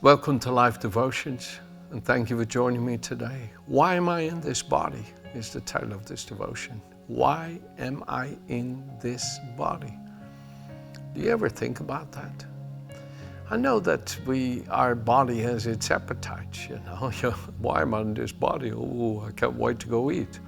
[0.00, 1.58] Welcome to Life Devotions,
[1.90, 3.50] and thank you for joining me today.
[3.66, 5.04] Why am I in this body?
[5.34, 6.80] Is the title of this devotion.
[7.08, 9.92] Why am I in this body?
[11.16, 12.46] Do you ever think about that?
[13.50, 17.10] I know that we, our body has its appetites, you know.
[17.58, 18.70] why am I in this body?
[18.72, 20.38] Oh, I can't wait to go eat.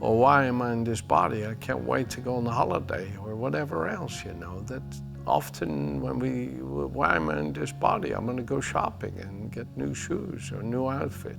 [0.00, 1.44] Or why am I in this body?
[1.46, 4.60] I can't wait to go on a holiday or whatever else, you know.
[4.62, 4.82] That
[5.28, 8.12] often when we, why am I in this body?
[8.12, 11.38] I'm going to go shopping and get new shoes or new outfit.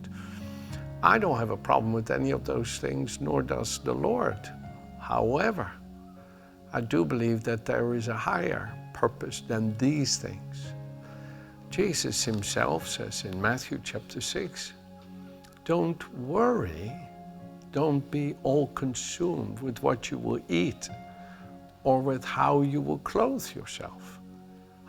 [1.01, 4.49] I don't have a problem with any of those things, nor does the Lord.
[4.99, 5.71] However,
[6.71, 10.73] I do believe that there is a higher purpose than these things.
[11.69, 14.73] Jesus himself says in Matthew chapter 6,
[15.65, 16.91] don't worry,
[17.71, 20.89] don't be all consumed with what you will eat
[21.83, 24.19] or with how you will clothe yourself.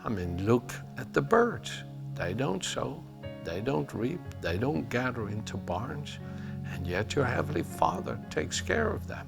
[0.03, 1.83] I mean, look at the birds.
[2.15, 3.03] They don't sow,
[3.43, 6.19] they don't reap, they don't gather into barns,
[6.73, 9.27] and yet your heavenly Father takes care of them.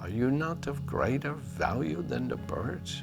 [0.00, 3.02] Are you not of greater value than the birds?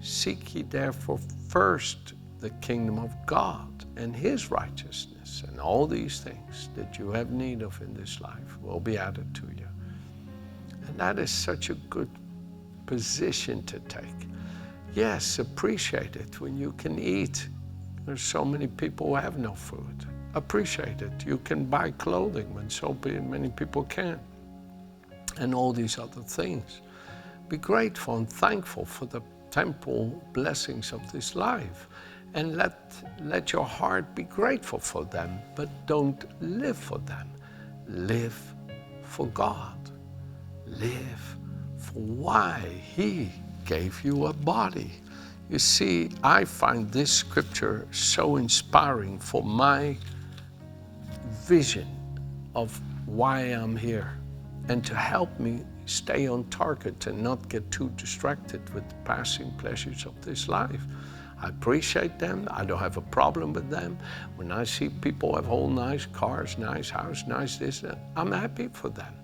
[0.00, 6.68] Seek ye therefore first the kingdom of God and his righteousness, and all these things
[6.76, 9.68] that you have need of in this life will be added to you.
[10.86, 12.10] And that is such a good
[12.86, 14.28] position to take.
[14.94, 17.48] Yes, appreciate it when you can eat.
[18.06, 20.06] There's so many people who have no food.
[20.34, 21.26] Appreciate it.
[21.26, 24.20] You can buy clothing when so many people can't.
[25.38, 26.80] And all these other things.
[27.48, 31.88] Be grateful and thankful for the temporal blessings of this life.
[32.34, 37.30] And let, let your heart be grateful for them, but don't live for them.
[37.86, 38.54] Live
[39.02, 39.78] for God.
[40.66, 41.36] Live
[41.94, 42.60] why
[42.94, 43.30] He
[43.64, 44.90] gave you a body.
[45.50, 49.96] You see, I find this scripture so inspiring for my
[51.46, 51.86] vision
[52.54, 54.18] of why I'm here
[54.68, 59.50] and to help me stay on target and not get too distracted with the passing
[59.58, 60.80] pleasures of this life.
[61.42, 62.48] I appreciate them.
[62.50, 63.98] I don't have a problem with them.
[64.36, 67.84] When I see people have all nice cars, nice house, nice this,
[68.16, 69.14] I'm happy for them.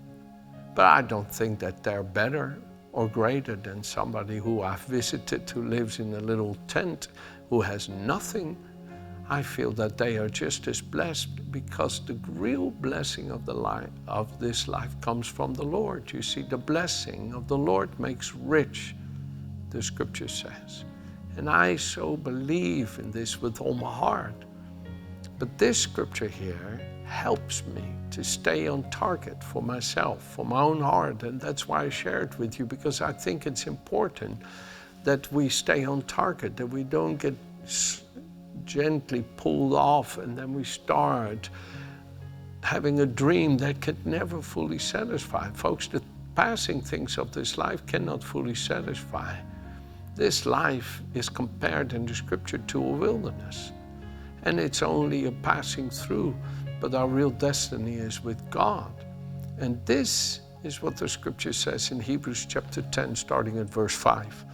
[0.80, 2.56] But I don't think that they're better
[2.92, 7.08] or greater than somebody who I've visited who lives in a little tent
[7.50, 8.56] who has nothing.
[9.28, 13.90] I feel that they are just as blessed because the real blessing of the life
[14.08, 16.10] of this life comes from the Lord.
[16.12, 18.94] You see, the blessing of the Lord makes rich,
[19.68, 20.86] the scripture says.
[21.36, 24.46] And I so believe in this with all my heart.
[25.38, 26.80] But this scripture here
[27.10, 27.82] helps me
[28.12, 31.22] to stay on target for myself, for my own heart.
[31.22, 34.40] And that's why I share it with you, because I think it's important
[35.04, 37.34] that we stay on target, that we don't get
[38.64, 41.50] gently pulled off and then we start
[42.62, 45.50] having a dream that can never fully satisfy.
[45.52, 46.02] Folks, the
[46.34, 49.34] passing things of this life cannot fully satisfy.
[50.14, 53.72] This life is compared in the scripture to a wilderness,
[54.44, 56.34] and it's only a passing through
[56.80, 58.92] but our real destiny is with God.
[59.58, 64.44] And this is what the scripture says in Hebrews chapter 10, starting at verse 5.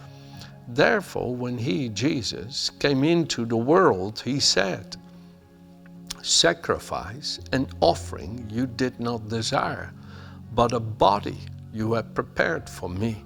[0.69, 4.97] Therefore, when he, Jesus, came into the world, he said,
[6.21, 9.93] Sacrifice and offering you did not desire,
[10.53, 11.37] but a body
[11.73, 13.23] you have prepared for me.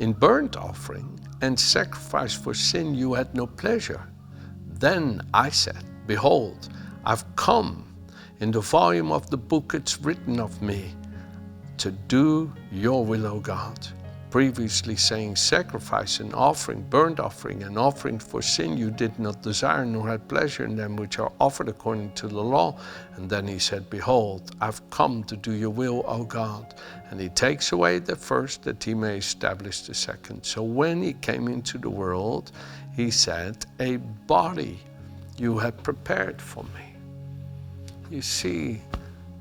[0.00, 4.08] In burnt offering and sacrifice for sin you had no pleasure.
[4.66, 6.68] Then I said, Behold,
[7.04, 7.87] I've come
[8.40, 10.94] in the volume of the book it's written of me
[11.78, 13.86] to do your will, O God.
[14.30, 19.86] Previously saying, Sacrifice and offering, burnt offering, and offering for sin you did not desire,
[19.86, 22.78] nor had pleasure in them which are offered according to the law.
[23.16, 26.74] And then he said, Behold, I've come to do your will, O God.
[27.10, 30.44] And he takes away the first that he may establish the second.
[30.44, 32.52] So when he came into the world,
[32.94, 33.96] he said, A
[34.26, 34.78] body
[35.38, 36.87] you have prepared for me.
[38.10, 38.80] You see,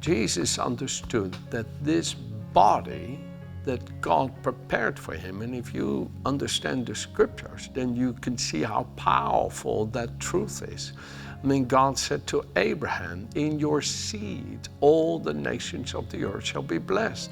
[0.02, 3.20] Jesus understood that this body
[3.64, 8.64] that God prepared for him, and if you understand the scriptures, then you can see
[8.64, 10.94] how powerful that truth is.
[11.42, 16.46] I mean, God said to Abraham, In your seed, all the nations of the earth
[16.46, 17.32] shall be blessed.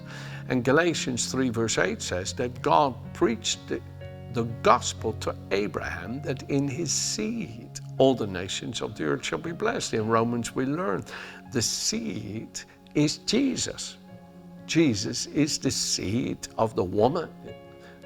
[0.49, 3.71] And Galatians 3, verse 8 says that God preached
[4.35, 9.39] the gospel to Abraham that in his seed, all the nations of the earth shall
[9.39, 9.93] be blessed.
[9.93, 11.05] In Romans, we learn
[11.53, 12.59] the seed
[12.95, 13.95] is Jesus.
[14.67, 17.29] Jesus is the seed of the woman,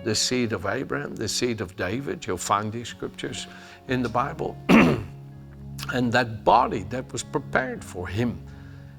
[0.03, 2.27] the seed of Abraham, the seed of David.
[2.27, 3.47] You'll find these scriptures
[3.87, 4.55] in the Bible.
[4.69, 8.39] and that body that was prepared for him.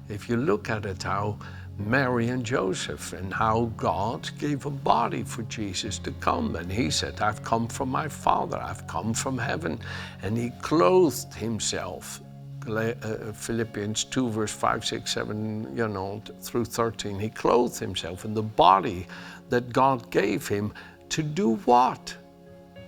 [0.09, 1.39] If you look at it, how
[1.89, 6.55] Mary and Joseph and how God gave a body for Jesus to come.
[6.55, 9.79] And he said, I've come from my Father, I've come from heaven.
[10.21, 12.21] And he clothed himself.
[12.67, 12.93] Uh,
[13.33, 17.17] Philippians 2, verse 5, 6, 7, you know, through 13.
[17.19, 19.07] He clothed himself in the body
[19.49, 20.71] that God gave him
[21.09, 22.15] to do what?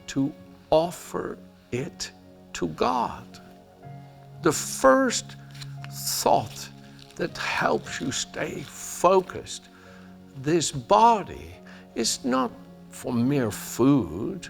[0.07, 0.31] To
[0.69, 1.39] offer
[1.71, 2.11] it
[2.53, 3.39] to God.
[4.43, 5.37] The first
[5.91, 6.69] thought
[7.15, 9.69] that helps you stay focused.
[10.41, 11.53] This body
[11.95, 12.51] is not
[12.89, 14.47] for mere food.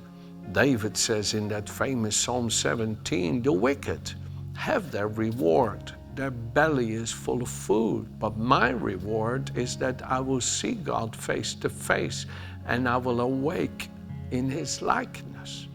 [0.52, 4.14] David says in that famous Psalm 17 the wicked
[4.56, 5.94] have their reward.
[6.16, 11.16] Their belly is full of food, but my reward is that I will see God
[11.16, 12.28] face to face
[12.68, 13.90] and I will awake
[14.32, 15.68] in his likeness.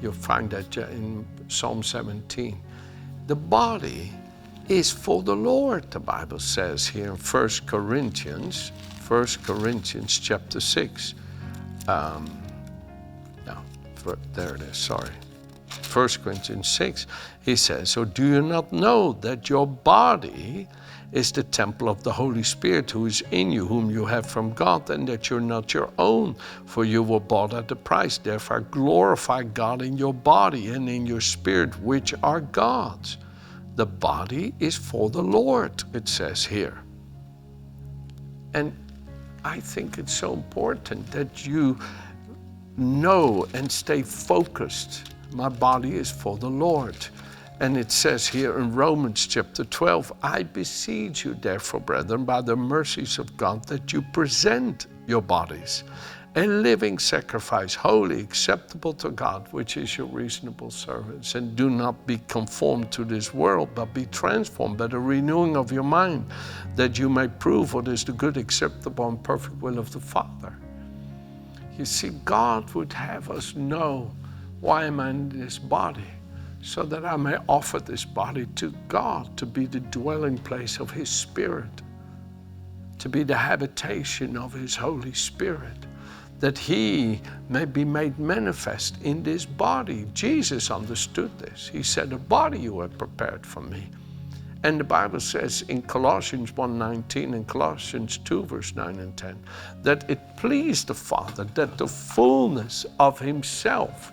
[0.00, 2.60] You'll find that in Psalm 17.
[3.26, 4.12] The body
[4.68, 8.72] is for the Lord, the Bible says here in 1 Corinthians,
[9.06, 11.14] 1 Corinthians chapter 6.
[11.88, 12.42] Um,
[13.46, 13.56] no,
[13.94, 15.10] for, there it is, sorry.
[15.92, 17.06] 1 Corinthians 6,
[17.42, 20.68] he says, So do you not know that your body
[21.12, 24.52] is the temple of the Holy Spirit who is in you, whom you have from
[24.52, 26.34] God, and that you're not your own,
[26.64, 28.18] for you were bought at a price.
[28.18, 33.18] Therefore, glorify God in your body and in your spirit, which are God's.
[33.76, 36.78] The body is for the Lord, it says here.
[38.54, 38.74] And
[39.44, 41.78] I think it's so important that you
[42.78, 45.12] know and stay focused.
[45.32, 46.96] My body is for the Lord.
[47.60, 52.56] And it says here in Romans chapter 12, I beseech you, therefore, brethren, by the
[52.56, 55.84] mercies of God, that you present your bodies
[56.36, 61.34] a living sacrifice, holy, acceptable to God, which is your reasonable service.
[61.34, 65.72] And do not be conformed to this world, but be transformed by the renewing of
[65.72, 66.26] your mind,
[66.74, 70.54] that you may prove what is the good, acceptable, and perfect will of the Father.
[71.78, 74.14] You see, God would have us know
[74.60, 76.04] why am I in this body?
[76.60, 80.90] So that I may offer this body to God to be the dwelling place of
[80.90, 81.82] His Spirit,
[82.98, 85.86] to be the habitation of His Holy Spirit
[86.40, 90.06] that he may be made manifest in this body.
[90.12, 91.68] Jesus understood this.
[91.68, 93.88] He said, A body you have prepared for me.
[94.62, 99.38] And the Bible says in Colossians 1:19 and Colossians 2 verse 9 and 10
[99.82, 104.12] that it pleased the Father that the fullness of himself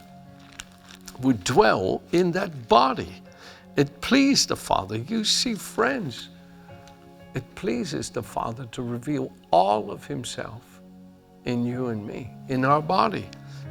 [1.21, 3.13] would dwell in that body.
[3.75, 4.97] It pleased the Father.
[4.97, 6.29] You see, friends,
[7.33, 10.72] it pleases the Father to reveal all of himself
[11.45, 13.25] in you and me, in our body.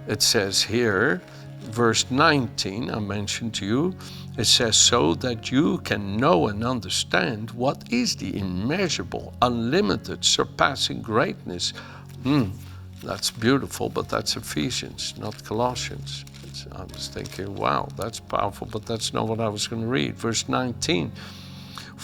[0.08, 1.22] It says here,
[1.60, 3.94] verse 19, I mentioned to you,
[4.38, 11.02] it says, so that you can know and understand what is the immeasurable, unlimited, surpassing
[11.02, 11.72] greatness.
[12.22, 12.50] Hmm,
[13.02, 16.24] that's beautiful, but that's Ephesians, not Colossians.
[16.70, 20.14] I was thinking, wow, that's powerful, but that's not what I was going to read.
[20.16, 21.10] Verse 19.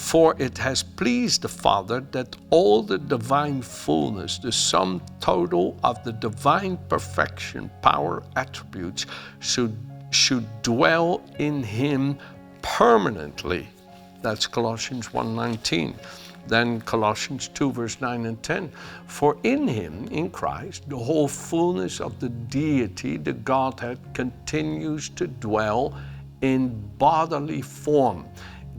[0.09, 6.03] For it has pleased the Father that all the divine fullness, the sum total of
[6.03, 9.05] the divine perfection, power, attributes,
[9.41, 9.77] should,
[10.11, 12.17] should dwell in him
[12.63, 13.69] permanently.
[14.23, 15.95] That's Colossians 1:19.
[16.47, 18.73] Then Colossians 2, verse 9 and 10.
[19.07, 25.27] For in him, in Christ, the whole fullness of the deity, the Godhead, continues to
[25.27, 25.93] dwell
[26.41, 28.25] in bodily form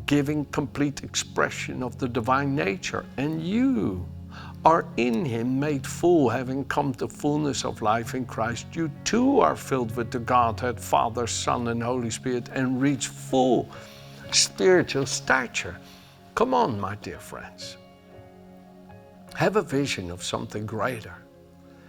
[0.10, 3.06] giving complete expression of the divine nature.
[3.18, 4.04] And you
[4.66, 8.66] are in him made full, having come to fullness of life in Christ.
[8.74, 13.70] You too are filled with the Godhead, Father, Son, and Holy Spirit, and reach full
[14.32, 15.78] spiritual stature.
[16.34, 17.78] Come on, my dear friends.
[19.36, 21.18] Have a vision of something greater.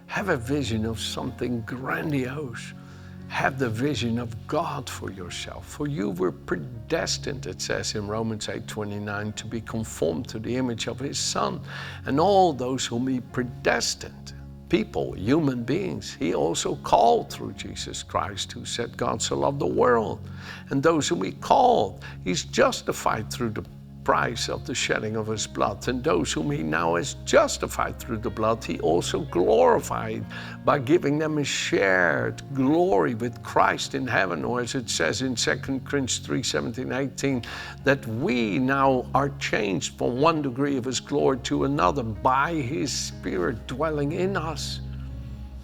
[0.09, 2.75] Have a vision of something grandiose
[3.31, 5.65] have the vision of God for yourself.
[5.65, 10.57] For you were predestined, it says in Romans 8 29, to be conformed to the
[10.57, 11.61] image of his Son.
[12.07, 14.35] And all those whom he predestined,
[14.69, 19.67] people, human beings, he also called through Jesus Christ, who said, God so loved the
[19.67, 20.29] world.
[20.71, 23.65] And those whom he called, he's justified through the
[24.05, 25.87] price of the shedding of his blood.
[25.89, 30.25] And those whom he now has justified through the blood, he also glorified
[30.65, 35.35] by giving them a shared glory with Christ in heaven, or as it says in
[35.35, 37.43] 2 Corinthians 3 17, 18,
[37.85, 42.93] that we now are changed from one degree of his glory to another by his
[42.93, 44.81] Spirit dwelling in us.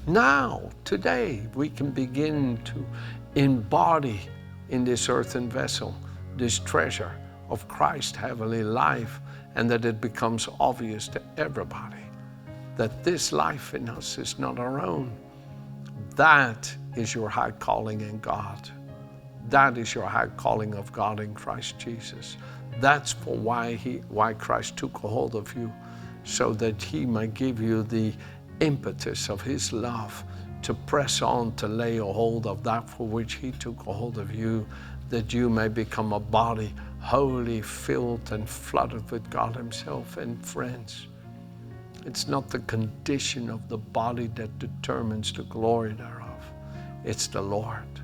[0.07, 2.87] Now, today, we can begin to
[3.35, 4.21] embody
[4.69, 5.95] in this earthen vessel
[6.37, 7.13] this treasure
[7.49, 9.21] of Christ's heavenly life
[9.55, 11.97] and that it becomes obvious to everybody
[12.77, 15.11] that this life in us is not our own.
[16.15, 18.69] That is your high calling in God.
[19.49, 22.37] That is your high calling of God in Christ Jesus.
[22.81, 25.73] That's for why he why Christ took hold of you,
[26.25, 28.13] so that he might give you the
[28.61, 30.25] impetus of his love
[30.63, 34.19] to press on to lay a hold of that for which he took a hold
[34.19, 34.67] of you,
[35.09, 36.75] that you may become a body
[37.07, 41.07] wholly filled and flooded with God Himself and friends.
[42.05, 46.51] It's not the condition of the body that determines the glory thereof.
[47.05, 48.01] It's the Lord.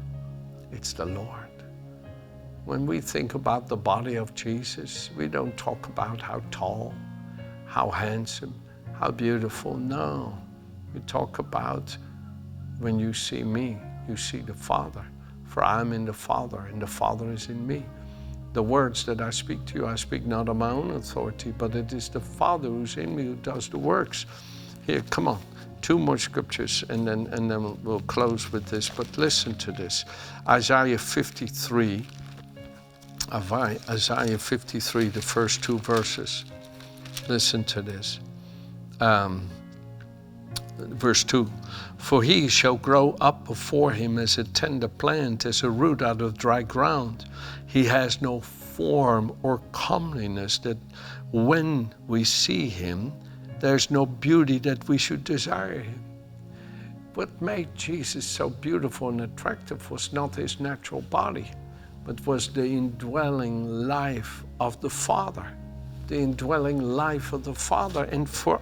[0.71, 1.51] It's the Lord.
[2.65, 6.95] When we think about the body of Jesus, we don't talk about how tall,
[7.67, 8.55] how handsome,
[8.93, 9.77] how beautiful.
[9.77, 10.39] No.
[10.95, 11.97] We talk about
[12.79, 13.79] when you see me,
[14.09, 15.05] you see the Father.
[15.45, 17.85] For I am in the Father, and the Father is in me.
[18.53, 21.75] The words that I speak to you, I speak not on my own authority, but
[21.75, 24.27] it is the Father who's in me who does the works.
[24.87, 25.41] Here, come on.
[25.81, 28.89] Two more scriptures and then, and then we'll close with this.
[28.89, 30.05] But listen to this
[30.49, 32.07] Isaiah 53.
[33.33, 36.45] Isaiah 53, the first two verses.
[37.29, 38.21] Listen to this.
[39.01, 39.49] Um,
[40.89, 41.51] verse 2
[41.99, 46.21] For he shall grow up before him as a tender plant, as a root out
[46.21, 47.25] of dry ground.
[47.67, 50.79] He has no form or comeliness that
[51.33, 53.13] when we see him,
[53.61, 56.03] there's no beauty that we should desire him.
[57.15, 61.51] What made Jesus so beautiful and attractive was not his natural body,
[62.05, 65.47] but was the indwelling life of the Father.
[66.09, 68.05] The indwelling life of the Father.
[68.05, 68.61] And for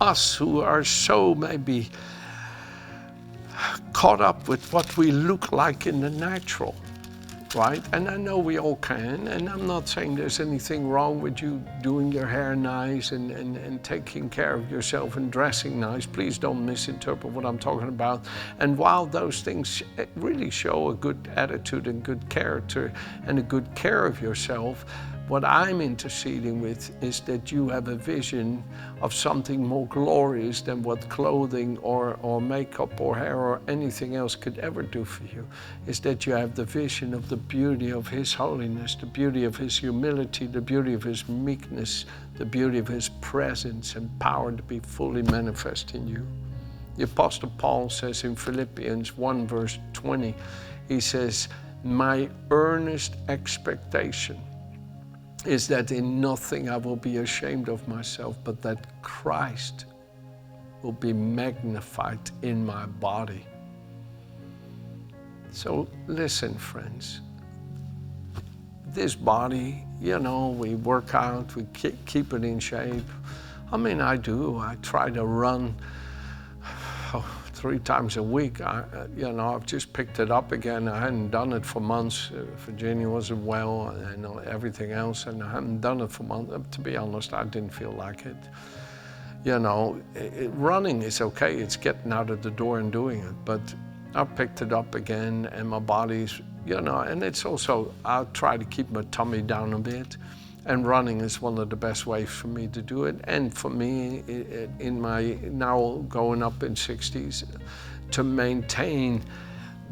[0.00, 1.88] us who are so maybe
[3.92, 6.74] caught up with what we look like in the natural,
[7.54, 7.82] right?
[7.92, 11.62] And I know we all can, and I'm not saying there's anything wrong with you
[11.82, 16.06] doing your hair nice and, and, and taking care of yourself and dressing nice.
[16.06, 18.24] Please don't misinterpret what I'm talking about.
[18.60, 19.82] And while those things
[20.16, 22.92] really show a good attitude and good character
[23.26, 24.86] and a good care of yourself,
[25.30, 28.64] what I'm interceding with is that you have a vision
[29.00, 34.34] of something more glorious than what clothing or, or makeup or hair or anything else
[34.34, 35.46] could ever do for you.
[35.86, 39.56] Is that you have the vision of the beauty of His holiness, the beauty of
[39.56, 44.62] His humility, the beauty of His meekness, the beauty of His presence and power to
[44.64, 46.26] be fully manifest in you.
[46.96, 50.34] The Apostle Paul says in Philippians 1, verse 20,
[50.88, 51.46] he says,
[51.84, 54.36] My earnest expectation
[55.46, 59.86] is that in nothing I will be ashamed of myself, but that Christ
[60.82, 63.46] will be magnified in my body.
[65.50, 67.20] So listen, friends.
[68.86, 73.08] This body, you know, we work out, we keep it in shape.
[73.72, 74.58] I mean, I do.
[74.58, 75.74] I try to run.
[77.12, 78.62] Oh, three times a week.
[78.62, 80.88] I, uh, you know, I've just picked it up again.
[80.88, 82.30] I hadn't done it for months.
[82.30, 86.52] Uh, Virginia wasn't well and everything else, and I hadn't done it for months.
[86.54, 88.42] Uh, to be honest, I didn't feel like it.
[89.44, 91.56] You know, it, running is okay.
[91.56, 93.74] It's getting out of the door and doing it, but
[94.14, 98.56] I picked it up again, and my body's, you know, and it's also I try
[98.56, 100.16] to keep my tummy down a bit
[100.66, 103.16] and running is one of the best ways for me to do it.
[103.24, 104.22] And for me,
[104.78, 107.44] in my now going up in 60s,
[108.10, 109.22] to maintain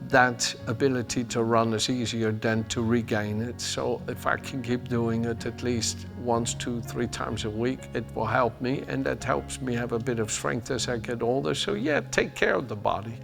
[0.09, 3.61] that ability to run is easier than to regain it.
[3.61, 7.81] So if I can keep doing it at least once, two, three times a week,
[7.95, 8.85] it will help me.
[8.89, 11.55] And that helps me have a bit of strength as I get older.
[11.55, 13.19] So yeah, take care of the body.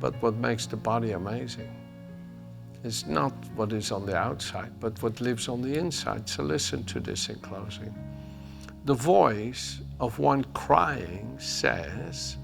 [0.00, 1.79] But what makes the body amazing
[2.82, 6.28] it's not what is on the outside, but what lives on the inside.
[6.28, 7.94] So listen to this in closing.
[8.86, 12.38] The voice of one crying says,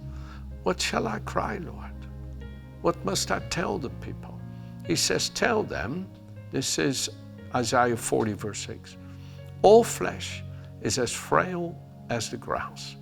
[0.63, 1.91] What shall I cry, Lord?
[2.83, 4.39] What must I tell the people?
[4.87, 6.07] He says, Tell them,
[6.53, 7.09] this is
[7.55, 8.99] Isaiah 40, verse 6.
[9.63, 10.45] All flesh
[10.83, 11.75] is as frail
[12.11, 12.97] as the grass,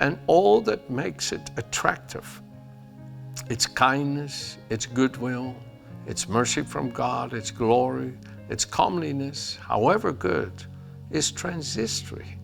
[0.00, 2.42] and all that makes it attractive,
[3.48, 5.54] its kindness, its goodwill,
[6.06, 8.14] its mercy from God, its glory,
[8.48, 10.52] its comeliness, however good,
[11.10, 12.38] is transitory.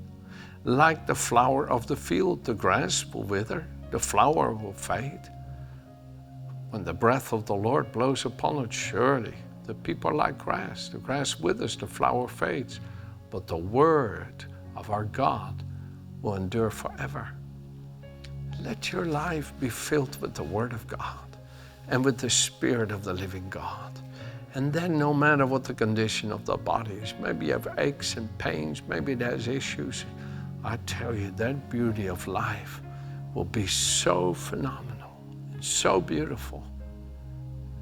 [0.64, 5.20] Like the flower of the field, the grass will wither, the flower will fade.
[6.70, 10.88] When the breath of the Lord blows upon it, surely the people are like grass.
[10.88, 12.80] The grass withers, the flower fades,
[13.30, 14.44] but the word
[14.76, 15.62] of our God
[16.20, 17.28] will endure forever.
[18.60, 21.31] Let your life be filled with the word of God
[21.88, 23.98] and with the Spirit of the living God.
[24.54, 28.16] And then, no matter what the condition of the body is, maybe you have aches
[28.16, 30.04] and pains, maybe has issues,
[30.62, 32.82] I tell you, that beauty of life
[33.34, 35.10] will be so phenomenal,
[35.60, 36.62] so beautiful.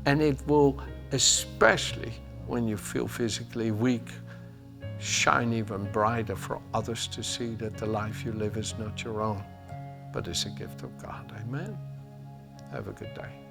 [0.07, 0.81] And it will,
[1.13, 2.13] especially
[2.47, 4.09] when you feel physically weak,
[4.99, 9.23] shine even brighter for others to see that the life you live is not your
[9.23, 9.43] own,
[10.13, 11.33] but is a gift of God.
[11.43, 11.77] Amen.
[12.71, 13.50] Have a good day.